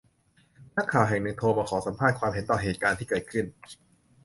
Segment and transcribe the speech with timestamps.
[0.75, 3.45] นักข่าวแห่งหนึ่งโทรมาขอสัมภาษณ์ความเห็นต่อเหตุการณ์ที่เกิดขึ้น